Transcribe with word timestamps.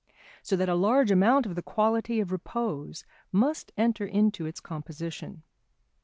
So 0.41 0.55
that 0.55 0.67
a 0.67 0.73
large 0.73 1.11
amount 1.11 1.45
of 1.45 1.53
the 1.53 1.61
quality 1.61 2.19
of 2.19 2.31
repose 2.31 3.05
must 3.31 3.71
enter 3.77 4.03
into 4.03 4.47
its 4.47 4.59
composition. 4.59 5.43